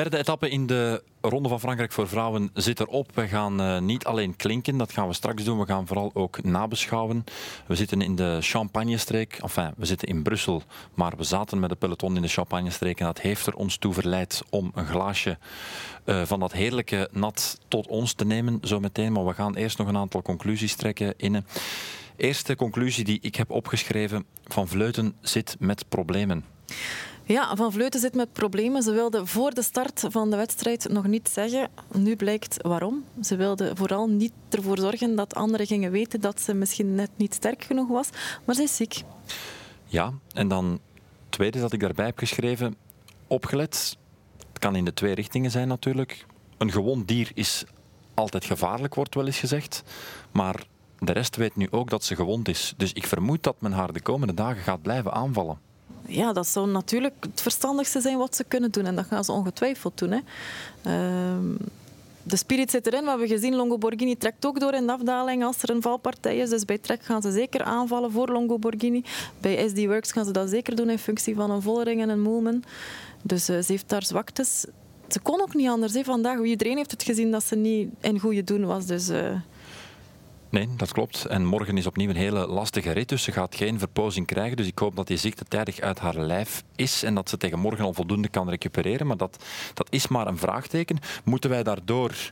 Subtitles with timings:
[0.00, 3.10] Derde etappe in de Ronde van Frankrijk voor vrouwen zit erop.
[3.14, 5.58] We gaan uh, niet alleen klinken, dat gaan we straks doen.
[5.58, 7.24] We gaan vooral ook nabeschouwen.
[7.66, 9.38] We zitten in de Champagne-streek.
[9.42, 10.62] Enfin, we zitten in Brussel,
[10.94, 13.00] maar we zaten met de peloton in de Champagne-streek.
[13.00, 15.38] En dat heeft er ons toe verleid om een glaasje
[16.04, 19.12] uh, van dat heerlijke nat tot ons te nemen, zo meteen.
[19.12, 21.14] Maar we gaan eerst nog een aantal conclusies trekken.
[21.16, 21.42] Inne.
[22.16, 26.44] Eerste conclusie die ik heb opgeschreven: Van Vleuten zit met problemen.
[27.30, 28.82] Ja, Van Vleuten zit met problemen.
[28.82, 31.68] Ze wilde voor de start van de wedstrijd nog niet zeggen.
[31.92, 33.04] Nu blijkt waarom.
[33.22, 37.34] Ze wilde vooral niet ervoor zorgen dat anderen gingen weten dat ze misschien net niet
[37.34, 38.08] sterk genoeg was.
[38.44, 39.02] Maar ze is ziek.
[39.84, 40.80] Ja, en dan
[41.28, 42.76] tweede dat ik daarbij heb geschreven.
[43.26, 43.96] Opgelet.
[44.48, 46.26] Het kan in de twee richtingen zijn natuurlijk.
[46.58, 47.64] Een gewond dier is
[48.14, 49.82] altijd gevaarlijk, wordt wel eens gezegd.
[50.32, 50.64] Maar
[50.98, 52.74] de rest weet nu ook dat ze gewond is.
[52.76, 55.68] Dus ik vermoed dat men haar de komende dagen gaat blijven aanvallen
[56.06, 58.86] ja, dat zou natuurlijk het verstandigste zijn wat ze kunnen doen.
[58.86, 60.10] En dat gaan ze ongetwijfeld doen.
[60.10, 60.20] Hè.
[60.82, 61.54] Ehm,
[62.22, 63.02] de spirit zit erin.
[63.02, 66.36] We hebben gezien, Longo Borghini trekt ook door in de afdaling als er een valpartij
[66.36, 66.50] is.
[66.50, 69.04] Dus bij Trek gaan ze zeker aanvallen voor Longo Borghini.
[69.40, 72.20] Bij SD Works gaan ze dat zeker doen in functie van een Vollering en een
[72.20, 72.62] Moolman.
[73.22, 74.64] Dus uh, ze heeft daar zwaktes.
[75.08, 76.42] Ze kon ook niet anders hè, vandaag.
[76.42, 78.86] Iedereen heeft het gezien dat ze niet in goede doen was.
[78.86, 79.08] Dus...
[79.08, 79.30] Uh,
[80.50, 81.24] Nee, dat klopt.
[81.24, 84.56] En morgen is opnieuw een hele lastige rit, dus ze gaat geen verpozing krijgen.
[84.56, 87.58] Dus ik hoop dat die ziekte tijdig uit haar lijf is en dat ze tegen
[87.58, 89.06] morgen al voldoende kan recupereren.
[89.06, 90.98] Maar dat, dat is maar een vraagteken.
[91.24, 92.30] Moeten wij daardoor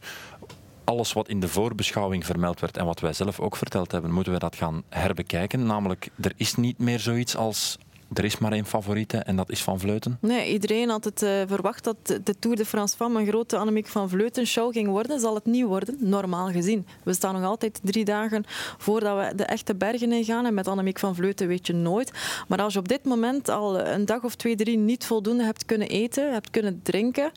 [0.85, 4.33] alles wat in de voorbeschouwing vermeld werd en wat wij zelf ook verteld hebben, moeten
[4.33, 5.67] we dat gaan herbekijken.
[5.67, 7.79] Namelijk, er is niet meer zoiets als
[8.13, 10.19] er is maar één favoriete en dat is Van Vleuten.
[10.21, 13.87] Nee, iedereen had het uh, verwacht dat de Tour de France Femme een grote Annemiek
[13.87, 15.21] van Vleuten show ging worden.
[15.21, 16.87] Zal het niet worden, normaal gezien.
[17.03, 18.45] We staan nog altijd drie dagen
[18.79, 20.47] voordat we de echte bergen in gaan.
[20.47, 22.13] En met Annemiek van Vleuten weet je nooit.
[22.49, 25.65] Maar als je op dit moment al een dag of twee, drie niet voldoende hebt
[25.65, 27.33] kunnen eten, hebt kunnen drinken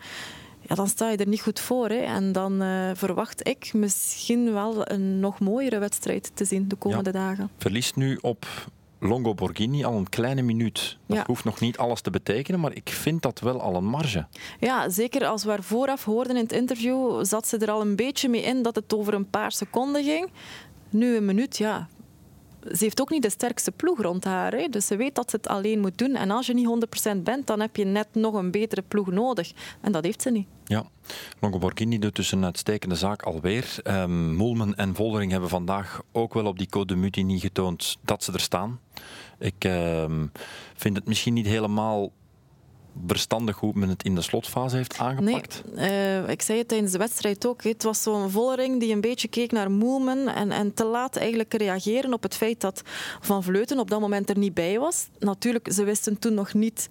[0.72, 1.90] ja, dan sta je er niet goed voor.
[1.90, 1.96] Hè.
[1.96, 7.12] En dan uh, verwacht ik misschien wel een nog mooiere wedstrijd te zien de komende
[7.12, 7.20] ja.
[7.20, 7.50] dagen.
[7.58, 8.46] Verliest nu op
[9.04, 10.98] Longo Borghini al een kleine minuut.
[11.06, 14.26] Dat hoeft nog niet alles te betekenen, maar ik vind dat wel al een marge.
[14.60, 18.30] Ja, zeker als we vooraf hoorden in het interview, zat ze er al een beetje
[18.30, 20.30] mee in dat het over een paar seconden ging.
[20.90, 21.88] Nu een minuut, ja,
[22.64, 24.52] ze heeft ook niet de sterkste ploeg rond haar.
[24.52, 24.68] Hè.
[24.68, 26.16] Dus ze weet dat ze het alleen moet doen.
[26.16, 26.68] En als je niet
[27.16, 29.52] 100% bent, dan heb je net nog een betere ploeg nodig.
[29.82, 30.48] En dat heeft ze niet.
[30.66, 30.84] Ja,
[31.40, 33.76] Longo Borghini doet dus een uitstekende zaak alweer.
[33.84, 38.34] Um, Moelman en Voldering hebben vandaag ook wel op die code mutiny getoond dat ze
[38.34, 38.80] er staan.
[39.40, 40.06] Ik uh,
[40.76, 42.12] vind het misschien niet helemaal
[43.08, 45.64] verstandig hoe men het in de slotfase heeft aangepakt?
[45.76, 47.64] Nee, uh, ik zei het tijdens de wedstrijd ook.
[47.64, 51.54] Het was zo'n Vollering die een beetje keek naar Moelman en, en te laat eigenlijk
[51.54, 52.82] reageren op het feit dat
[53.20, 55.08] Van Vleuten op dat moment er niet bij was.
[55.20, 56.90] Natuurlijk, ze wisten toen nog niet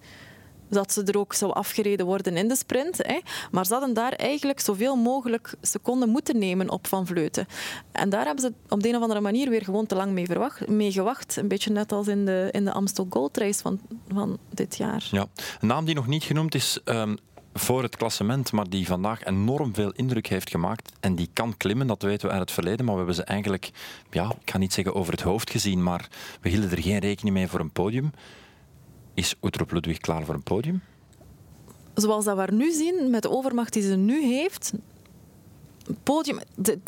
[0.71, 2.97] dat ze er ook zou afgereden worden in de sprint.
[2.97, 3.19] Hè.
[3.51, 7.47] Maar ze hadden daar eigenlijk zoveel mogelijk seconden moeten nemen op Van Vleuten.
[7.91, 10.25] En daar hebben ze op de een of andere manier weer gewoon te lang mee,
[10.25, 11.35] verwacht, mee gewacht.
[11.35, 15.07] Een beetje net als in de, in de Amstel Gold Race van, van dit jaar.
[15.11, 15.25] Ja.
[15.59, 16.79] Een naam die nog niet genoemd is...
[16.85, 17.17] Um
[17.53, 20.91] voor het klassement, maar die vandaag enorm veel indruk heeft gemaakt.
[20.99, 22.85] En die kan klimmen, dat weten we uit het verleden.
[22.85, 23.71] Maar we hebben ze eigenlijk,
[24.11, 26.07] ja, ik ga niet zeggen over het hoofd gezien, maar
[26.41, 28.11] we hielden er geen rekening mee voor een podium.
[29.13, 30.81] Is Uttrup Ludwig klaar voor een podium?
[31.93, 34.73] Zoals dat we nu zien, met de overmacht die ze nu heeft,
[36.03, 36.39] podium,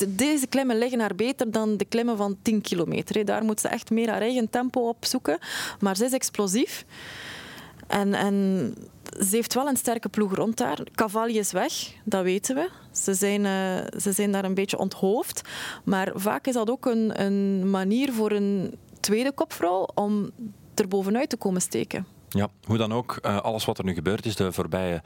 [0.08, 3.26] deze klimmen liggen haar beter dan de klimmen van 10 kilometer.
[3.26, 5.38] Daar moet ze echt meer haar eigen tempo op zoeken.
[5.80, 6.86] Maar ze is explosief.
[7.88, 8.36] En, en
[9.20, 10.80] ze heeft wel een sterke ploeg rond daar.
[10.96, 11.74] Cavalli is weg,
[12.04, 12.70] dat weten we.
[12.92, 15.42] Ze zijn, uh, ze zijn daar een beetje onthoofd.
[15.84, 20.32] Maar vaak is dat ook een, een manier voor een tweede kopvrouw om
[20.80, 22.06] er bovenuit te komen steken.
[22.30, 25.02] Ja, hoe dan ook, eh, alles wat er nu gebeurd is de voorbije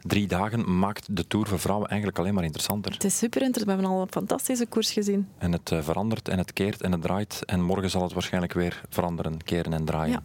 [0.00, 2.92] drie dagen maakt de Tour voor vrouwen eigenlijk alleen maar interessanter.
[2.92, 3.78] Het is super interessant.
[3.78, 5.28] We hebben al een fantastische koers gezien.
[5.38, 7.42] En het eh, verandert en het keert en het draait.
[7.44, 10.12] En morgen zal het waarschijnlijk weer veranderen, keren en draaien.
[10.12, 10.22] Ja.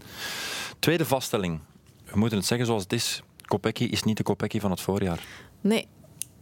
[0.80, 1.60] Tweede vaststelling.
[2.06, 3.22] We moeten het zeggen zoals het is.
[3.46, 5.24] Kopecky is niet de Kopecky van het voorjaar.
[5.62, 5.88] Nee.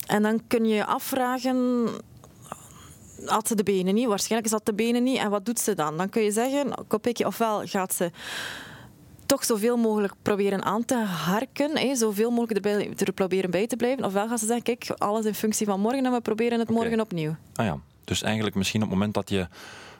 [0.05, 1.87] En dan kun je je afvragen
[3.25, 4.07] had ze de benen niet.
[4.07, 5.17] Waarschijnlijk is dat de benen niet.
[5.17, 5.97] En wat doet ze dan?
[5.97, 6.73] Dan kun je zeggen,
[7.25, 8.11] ofwel gaat ze
[9.25, 13.75] toch zoveel mogelijk proberen aan te harken, hè, zoveel mogelijk erbij, er proberen bij te
[13.75, 14.05] blijven.
[14.05, 16.99] Ofwel gaan ze zeggen, kijk, alles in functie van morgen en we proberen het morgen
[16.99, 17.35] opnieuw.
[17.55, 19.47] Ah ja, dus eigenlijk misschien op het moment dat je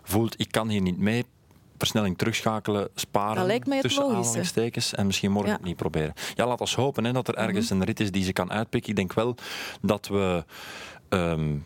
[0.03, 1.25] voelt, ik kan hier niet mee,
[1.77, 5.59] versnelling terugschakelen, sparen dat lijkt mij het tussen aanhalingstekens en misschien morgen ja.
[5.61, 6.13] niet proberen.
[6.35, 7.79] Ja, laat ons hopen hè, dat er ergens mhm.
[7.79, 8.89] een rit is die ze kan uitpikken.
[8.89, 9.35] Ik denk wel
[9.81, 10.45] dat we...
[11.09, 11.65] Um,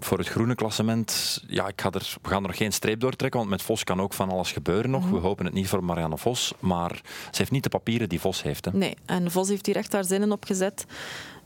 [0.00, 3.16] voor het groene klassement, ja, ik ga er, we gaan er nog geen streep door
[3.16, 5.04] trekken, want met Vos kan ook van alles gebeuren nog.
[5.04, 5.14] Mhm.
[5.14, 7.00] We hopen het niet voor Marianne Vos, maar
[7.30, 8.64] ze heeft niet de papieren die Vos heeft.
[8.64, 8.70] Hè.
[8.72, 10.84] Nee, en Vos heeft hier echt haar zinnen op gezet.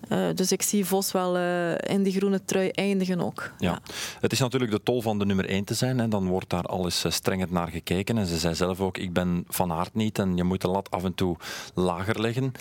[0.08, 3.50] Uh, dus ik zie Vos wel uh, in die groene trui eindigen ook.
[3.58, 3.70] Ja.
[3.70, 3.80] ja.
[4.20, 6.00] Het is natuurlijk de tol van de nummer 1 te zijn.
[6.00, 8.18] En dan wordt daar alles strengend naar gekeken.
[8.18, 10.90] En ze zei zelf ook, ik ben van aard niet en je moet de lat
[10.90, 11.36] af en toe
[11.74, 12.52] lager leggen.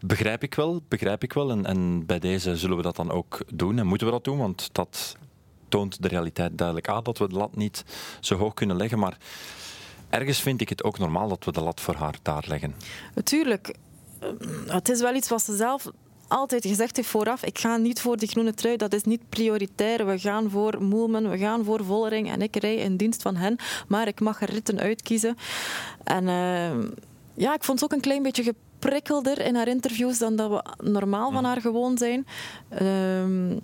[0.00, 1.50] Begrijp ik wel, begrijp ik wel.
[1.50, 3.78] En, en bij deze zullen we dat dan ook doen.
[3.78, 5.16] En moeten we dat doen, want dat
[5.68, 7.84] toont de realiteit duidelijk aan dat we de lat niet
[8.20, 8.98] zo hoog kunnen leggen.
[8.98, 9.16] Maar
[10.08, 12.74] ergens vind ik het ook normaal dat we de lat voor haar daar leggen.
[13.14, 13.74] Natuurlijk.
[14.18, 14.28] Eh,
[14.66, 15.90] het is wel iets wat ze zelf
[16.28, 20.06] altijd gezegd heeft vooraf, ik ga niet voor die groene trui, dat is niet prioritair.
[20.06, 23.56] We gaan voor Moelman, we gaan voor Vollering en ik rij in dienst van hen.
[23.88, 25.36] Maar ik mag er ritten uitkiezen.
[26.04, 26.88] En uh,
[27.34, 30.90] ja, ik vond het ook een klein beetje geprikkelder in haar interviews dan dat we
[30.90, 32.26] normaal van haar gewoon zijn.
[32.82, 33.56] Uh,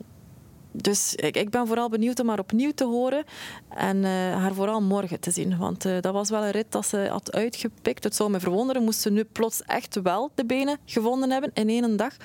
[0.76, 3.24] dus ik, ik, ben vooral benieuwd om haar opnieuw te horen
[3.68, 5.58] en uh, haar vooral morgen te zien.
[5.58, 8.04] Want uh, dat was wel een rit dat ze had uitgepikt.
[8.04, 11.68] Het zou me verwonderen moest ze nu plots echt wel de benen gevonden hebben in
[11.68, 12.16] één dag.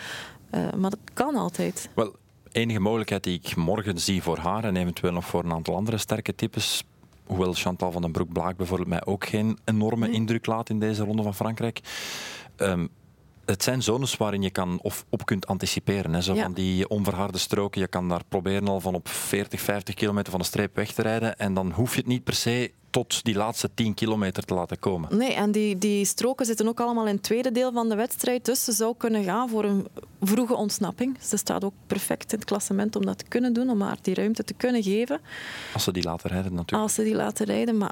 [0.52, 1.90] Uh, maar dat kan altijd.
[1.96, 2.16] Wel,
[2.52, 5.98] enige mogelijkheid die ik morgen zie voor haar en eventueel nog voor een aantal andere
[5.98, 6.84] sterke types
[7.26, 11.24] hoewel Chantal van den Broek-Blaak bijvoorbeeld mij ook geen enorme indruk laat in deze ronde
[11.24, 11.80] van Frankrijk.
[12.58, 12.90] Um,
[13.50, 16.14] het zijn zones waarin je kan of op kunt anticiperen.
[16.14, 16.22] Hè.
[16.22, 17.82] Zo van die onverharde stroken.
[17.82, 21.02] Je kan daar proberen al van op 40, 50 kilometer van de streep weg te
[21.02, 21.38] rijden.
[21.38, 24.80] En dan hoef je het niet per se tot die laatste 10 kilometer te laten
[24.80, 25.18] komen.
[25.18, 28.46] Nee, en die, die stroken zitten ook allemaal in het tweede deel van de wedstrijd.
[28.46, 29.88] Dus ze zou kunnen gaan voor een
[30.22, 31.18] vroege ontsnapping.
[31.22, 34.14] Ze staat ook perfect in het klassement om dat te kunnen doen, om haar die
[34.14, 35.20] ruimte te kunnen geven.
[35.74, 36.84] Als ze die laten rijden natuurlijk.
[36.84, 37.92] Als ze die laten rijden, maar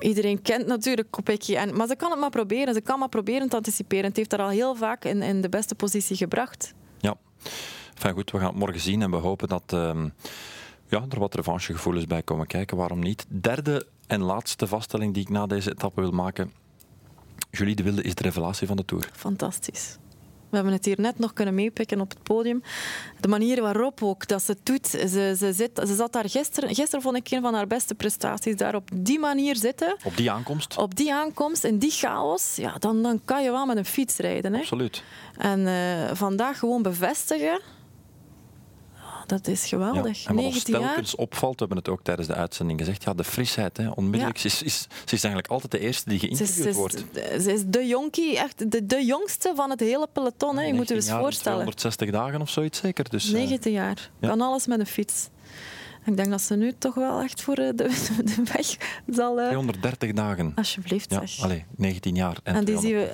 [0.00, 1.54] iedereen kent natuurlijk Kopecky.
[1.54, 2.74] En, maar ze kan het maar proberen.
[2.74, 4.04] Ze kan maar proberen te anticiperen.
[4.04, 6.74] Het heeft haar al heel vaak in, in de beste positie gebracht.
[6.98, 7.16] Ja.
[7.94, 10.04] Enfin, goed, we gaan het morgen zien en we hopen dat uh,
[10.88, 12.76] ja, er wat revanchegevoelens bij komen kijken.
[12.76, 13.26] Waarom niet?
[13.28, 16.52] Derde en laatste vaststelling die ik na deze etappe wil maken.
[17.50, 19.10] Julie de Wilde is de revelatie van de Tour.
[19.12, 19.96] Fantastisch.
[20.50, 22.62] We hebben het hier net nog kunnen meepikken op het podium.
[23.20, 24.86] De manier waarop ook dat ze het doet.
[24.86, 26.74] Ze, ze, zit, ze zat daar gisteren.
[26.74, 28.56] Gisteren vond ik een van haar beste prestaties.
[28.56, 29.96] Daar op die manier zitten.
[30.04, 30.76] Op die aankomst?
[30.76, 32.56] Op die aankomst, in die chaos.
[32.56, 34.52] Ja, dan, dan kan je wel met een fiets rijden.
[34.52, 34.60] Hè.
[34.60, 35.02] Absoluut.
[35.36, 37.60] En uh, vandaag gewoon bevestigen
[39.28, 40.22] dat is geweldig.
[40.22, 41.20] Ja, en wat ons telkens jaar?
[41.20, 44.38] opvalt, we hebben het ook tijdens de uitzending gezegd, ja, de frisheid, hè, onmiddellijk.
[44.38, 44.48] Ja.
[44.48, 47.04] Ze, is, ze is eigenlijk altijd de eerste die geïnterviewd wordt.
[47.14, 50.56] Ze is de jonkie, echt de, de jongste van het hele peloton.
[50.56, 50.64] Hè.
[50.64, 51.58] Je moet je eens voorstellen.
[51.58, 53.10] 160 dagen of zoiets zeker.
[53.10, 54.10] Dus, 19 uh, jaar.
[54.20, 55.28] Kan alles met een fiets.
[56.08, 58.76] Ik denk dat ze nu toch wel echt voor eh, de, de weg
[59.14, 59.34] zal...
[59.34, 60.52] 230 eh, dagen.
[60.54, 61.30] Alsjeblieft, zeg.
[61.30, 63.04] Ja, allez, 19 jaar en, en die zien we.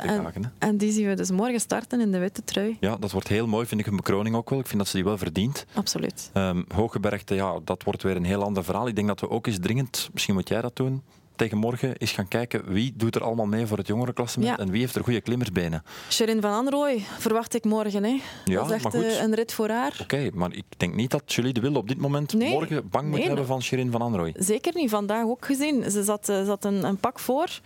[0.58, 2.76] En die zien we dus morgen starten in de witte trui.
[2.80, 4.58] Ja, dat wordt heel mooi, vind ik, een bekroning ook wel.
[4.58, 5.66] Ik vind dat ze die wel verdient.
[5.74, 6.30] Absoluut.
[6.34, 8.88] Um, Hooggebergte, ja, dat wordt weer een heel ander verhaal.
[8.88, 11.02] Ik denk dat we ook eens dringend, misschien moet jij dat doen,
[11.36, 14.58] tegen morgen is gaan kijken wie doet er allemaal mee voor het jongerenklassement ja.
[14.58, 15.82] en wie heeft er goede klimmersbenen.
[16.08, 18.04] Sherin van Anrooy verwacht ik morgen.
[18.04, 18.20] Hè.
[18.44, 19.04] Ja, dat is echt maar goed.
[19.04, 19.98] Eh, een rit voor haar.
[20.00, 23.24] Oké, maar ik denk niet dat Julie de Wilde op dit moment morgen bang moet
[23.24, 24.34] hebben van Sherin van Anrooy.
[24.36, 25.90] Zeker niet, vandaag ook gezien.
[25.90, 27.60] Ze zat, uh, zat een, een, pak voor.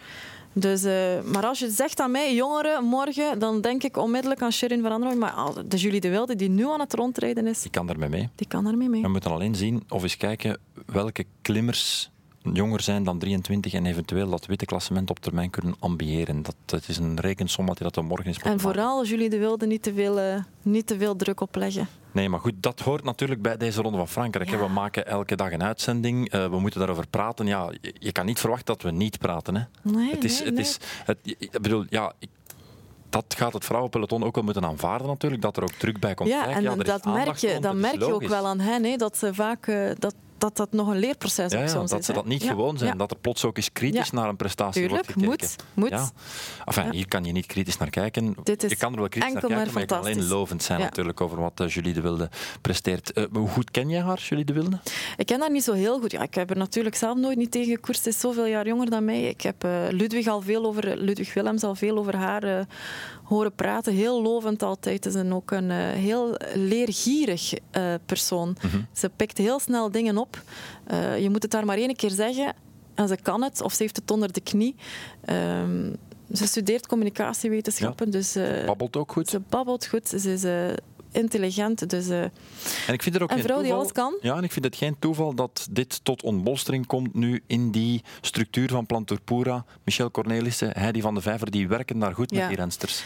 [0.52, 0.92] Dus, uh,
[1.24, 4.92] maar als je zegt aan mij, jongeren, morgen, dan denk ik onmiddellijk aan Sherin van
[4.92, 5.14] Anrooy.
[5.14, 5.34] Maar
[5.68, 7.62] de Julie de Wilde, die nu aan het rondrijden is...
[7.62, 8.28] Die kan daarmee mee.
[8.34, 9.02] Die kan daarmee mee.
[9.02, 12.10] We moeten alleen zien of eens kijken welke klimmers
[12.52, 16.42] jonger zijn dan 23 en eventueel dat witte klassement op termijn kunnen ambiëren.
[16.42, 18.38] Dat, dat is een rekensom dat dat morgen is.
[18.38, 21.88] En vooral jullie de wilde niet te veel, uh, niet te veel druk opleggen.
[22.12, 24.50] Nee, maar goed, dat hoort natuurlijk bij deze ronde van Frankrijk.
[24.50, 24.58] Ja.
[24.58, 26.34] We maken elke dag een uitzending.
[26.34, 27.46] Uh, we moeten daarover praten.
[27.46, 29.56] Ja, je kan niet verwachten dat we niet praten.
[29.56, 29.62] Hè.
[29.82, 30.64] Nee, het is, nee, het nee.
[30.64, 32.28] is, het, ik bedoel, ja, ik,
[33.08, 36.28] dat gaat het vrouwenpeloton ook wel moeten aanvaarden natuurlijk, dat er ook druk bij komt
[36.28, 36.56] ja, kijken.
[36.56, 39.34] En ja, dat merk je, dat merk je ook wel aan hen, hè, dat ze
[39.34, 39.66] vaak...
[39.66, 42.06] Uh, dat dat dat nog een leerproces ja, ja, soms dat is.
[42.06, 42.50] ze dat niet ja.
[42.50, 42.98] gewoon zijn.
[42.98, 45.64] Dat er plots ook eens kritisch naar een prestatie Tuurlijk, wordt gekeken.
[45.74, 45.90] moet.
[45.90, 45.90] moet.
[45.90, 46.10] Ja.
[46.64, 48.36] Enfin, Hier kan je niet kritisch naar kijken.
[48.42, 50.62] Dit is je kan er wel kritisch naar kijken, maar, maar je kan alleen lovend
[50.62, 52.30] zijn natuurlijk over wat uh, Julie de Wilde
[52.60, 53.10] presteert.
[53.14, 54.78] Uh, hoe goed ken jij haar, Julie de Wilde?
[55.16, 56.10] Ik ken haar niet zo heel goed.
[56.10, 58.02] Ja, ik heb er natuurlijk zelf nooit niet tegen gekoerst.
[58.02, 59.22] Ze is zoveel jaar jonger dan mij.
[59.22, 62.66] Ik heb uh, Ludwig al veel over, Ludwig Willems al veel over haar
[63.22, 63.94] horen praten.
[63.94, 65.08] Heel lovend altijd.
[65.12, 67.52] Ze is ook een heel leergierig
[68.06, 68.48] persoon.
[68.48, 68.86] Mm -hmm.
[68.92, 70.27] Ze pikt heel snel dingen op.
[70.90, 72.54] Uh, je moet het daar maar één keer zeggen
[72.94, 74.74] en ze kan het, of ze heeft het onder de knie.
[75.26, 75.96] Um,
[76.34, 78.06] ze studeert communicatiewetenschappen.
[78.06, 78.12] Ja.
[78.12, 79.28] Dus, uh, babbelt ook goed.
[79.28, 80.08] Ze babbelt goed.
[80.08, 80.66] Ze is uh,
[81.12, 81.90] intelligent.
[81.90, 82.32] Dus, uh, en
[82.92, 84.18] ik vind er ook een vrouw die alles kan.
[84.20, 88.02] Ja, en ik vind het geen toeval dat dit tot ontbolstering komt nu in die
[88.20, 89.64] structuur van Planturpura.
[89.84, 92.38] Michel Cornelissen, Heidi van de Vijver, die werken daar goed ja.
[92.38, 93.02] met die rensters.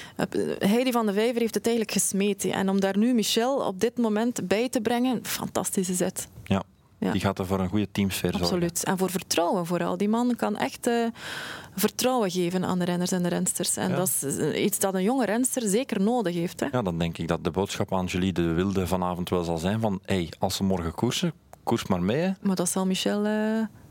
[0.59, 2.53] Heidi van de Vijver heeft het eigenlijk gesmeten.
[2.53, 6.29] En om daar nu Michel op dit moment bij te brengen, fantastische zet.
[6.45, 6.63] Ja.
[7.03, 7.13] Ja.
[7.13, 8.49] Die gaat er voor een goede teamsfeer zorgen.
[8.49, 8.85] Absoluut.
[8.85, 9.97] En voor vertrouwen vooral.
[9.97, 11.07] Die man kan echt eh,
[11.77, 13.77] vertrouwen geven aan de renners en de rensters.
[13.77, 13.97] En Ja.
[13.97, 16.61] dat is eh, iets dat een jonge renster zeker nodig heeft.
[16.61, 16.67] Hè?
[16.73, 19.81] Ja, dan denk ik dat de boodschap aan Julie de Wilde vanavond wel zal zijn
[19.81, 21.33] van hey, als ze morgen koersen,
[21.63, 22.21] koers maar mee.
[22.21, 22.31] hè.
[22.41, 23.33] Maar dat zal Michel eh,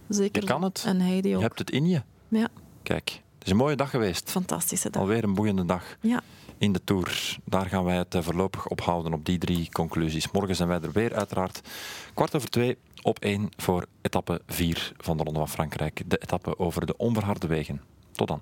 [0.10, 0.84] zeker Je kan het.
[0.88, 1.41] En Heidi Je ook.
[1.41, 2.01] hebt het in je.
[2.27, 2.48] Ja,
[2.84, 4.31] Kijk, het is een mooie dag geweest.
[4.31, 5.01] fantastische dag.
[5.01, 6.21] Alweer een boeiende dag Ja.
[6.57, 7.38] in de Tour.
[7.45, 10.31] Daar gaan wij het eh, voorlopig ophouden op die drie conclusies.
[10.31, 11.62] Morgen zijn wij er weer uiteraard.
[12.13, 16.01] Kwart over twee op één voor etappe vier van de Ronde van Frankrijk.
[16.05, 17.81] De etappe over de onverharde wegen.
[18.12, 18.41] Tot dan.